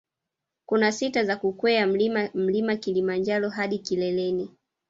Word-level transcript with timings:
Kuna 0.65 0.91
sita 0.91 1.23
za 1.23 1.35
kukwea 1.37 1.87
mlima 1.87 2.29
mlima 2.33 2.75
kilimanjaro 2.75 3.49
hadi 3.49 3.77
kileleni 3.79 4.49